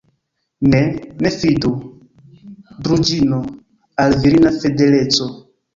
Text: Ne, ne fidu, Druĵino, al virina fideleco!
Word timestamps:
Ne, 0.69 0.79
ne 1.25 1.31
fidu, 1.35 1.71
Druĵino, 2.89 3.45
al 4.07 4.21
virina 4.27 4.59
fideleco! 4.63 5.35